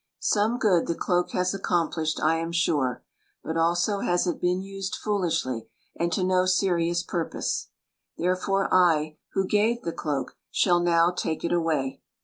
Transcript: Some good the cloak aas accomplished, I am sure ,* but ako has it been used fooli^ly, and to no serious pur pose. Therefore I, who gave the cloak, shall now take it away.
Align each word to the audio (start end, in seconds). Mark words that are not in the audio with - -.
Some 0.17 0.57
good 0.57 0.87
the 0.87 0.95
cloak 0.95 1.35
aas 1.35 1.53
accomplished, 1.53 2.19
I 2.19 2.37
am 2.37 2.51
sure 2.51 3.03
,* 2.51 3.03
but 3.43 3.55
ako 3.55 3.99
has 3.99 4.25
it 4.25 4.41
been 4.41 4.59
used 4.63 4.97
fooli^ly, 4.99 5.67
and 5.95 6.11
to 6.13 6.23
no 6.23 6.47
serious 6.47 7.03
pur 7.03 7.29
pose. 7.29 7.67
Therefore 8.17 8.67
I, 8.73 9.17
who 9.33 9.45
gave 9.45 9.83
the 9.83 9.93
cloak, 9.93 10.35
shall 10.49 10.79
now 10.79 11.11
take 11.11 11.43
it 11.43 11.51
away. 11.53 12.01